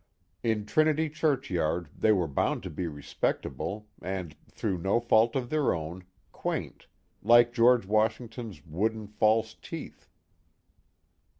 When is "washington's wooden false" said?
7.85-9.53